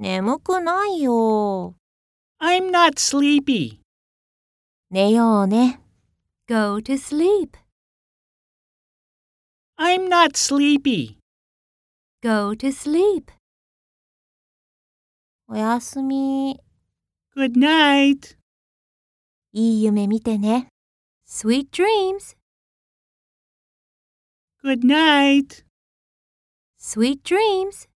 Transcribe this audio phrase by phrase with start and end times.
[0.00, 1.76] 眠くないよ。
[2.40, 3.80] I'm not sleepy.
[4.90, 5.78] 寝ようね。
[6.48, 7.50] Go to sleep.
[9.76, 11.18] I'm not sleepy.
[12.22, 13.30] Go to sleep.
[15.46, 16.58] おやすみ。
[17.36, 18.38] Good night.
[19.52, 20.68] いい夢見てね。
[21.28, 22.38] Sweet dreams.
[24.64, 25.62] Good night.
[26.78, 27.89] Sweet dreams.